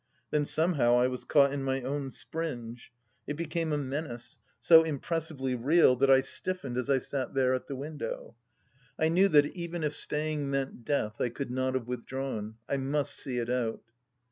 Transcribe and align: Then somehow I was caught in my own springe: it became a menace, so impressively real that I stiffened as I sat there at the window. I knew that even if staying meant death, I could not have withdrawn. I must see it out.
Then 0.31 0.45
somehow 0.45 0.97
I 0.97 1.07
was 1.07 1.25
caught 1.25 1.53
in 1.53 1.61
my 1.61 1.83
own 1.83 2.09
springe: 2.09 2.79
it 3.27 3.35
became 3.35 3.71
a 3.71 3.77
menace, 3.77 4.39
so 4.59 4.81
impressively 4.81 5.53
real 5.53 5.95
that 5.97 6.09
I 6.09 6.21
stiffened 6.21 6.75
as 6.75 6.89
I 6.89 6.97
sat 6.97 7.35
there 7.35 7.53
at 7.53 7.67
the 7.67 7.75
window. 7.75 8.35
I 8.97 9.09
knew 9.09 9.27
that 9.29 9.45
even 9.45 9.83
if 9.83 9.93
staying 9.95 10.49
meant 10.49 10.85
death, 10.85 11.21
I 11.21 11.29
could 11.29 11.51
not 11.51 11.75
have 11.75 11.85
withdrawn. 11.87 12.55
I 12.67 12.77
must 12.77 13.13
see 13.15 13.37
it 13.37 13.51
out. 13.51 13.83